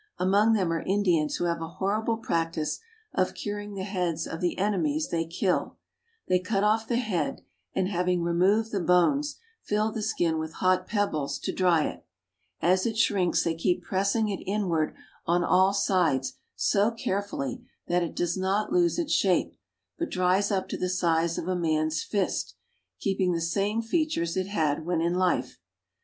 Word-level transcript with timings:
Among 0.17 0.53
them 0.53 0.73
are 0.73 0.81
Indians 0.81 1.35
who 1.35 1.43
have 1.43 1.61
a 1.61 1.67
horrible 1.77 2.17
practice 2.17 2.79
of 3.13 3.35
curing 3.35 3.75
the 3.75 3.83
heads 3.83 4.25
of 4.25 4.41
the 4.41 4.57
ene 4.59 4.81
mies 4.83 5.11
they 5.11 5.25
kill. 5.27 5.77
They 6.27 6.39
cut 6.39 6.63
off 6.63 6.87
the 6.87 6.95
head 6.95 7.43
and, 7.75 7.87
having 7.87 8.23
removed 8.23 8.71
the 8.71 8.79
bones, 8.79 9.35
fill 9.61 9.91
the 9.91 10.01
skin 10.01 10.39
with 10.39 10.53
hot 10.53 10.87
pebbles 10.87 11.37
to 11.41 11.53
dry 11.53 11.83
it. 11.85 12.03
As 12.63 12.87
it 12.87 12.97
shrinks 12.97 13.43
they 13.43 13.53
keep 13.53 13.83
pressing 13.83 14.27
it 14.29 14.41
inward 14.47 14.95
on 15.27 15.43
all 15.43 15.71
sides 15.71 16.33
so 16.55 16.89
carefully 16.89 17.63
that 17.85 18.01
it 18.01 18.15
does 18.15 18.35
not 18.35 18.73
lose 18.73 18.97
its 18.97 19.13
shape, 19.13 19.55
but 19.99 20.09
dries 20.09 20.49
up 20.49 20.67
to 20.69 20.77
the, 20.77 20.89
size 20.89 21.37
of 21.37 21.47
a 21.47 21.55
man's 21.55 22.01
fist, 22.01 22.55
keeping 22.99 23.33
the 23.33 23.39
same 23.39 23.83
features 23.83 24.35
it 24.35 24.47
had 24.47 24.83
when 24.83 24.99
in 24.99 25.13
life. 25.13 25.59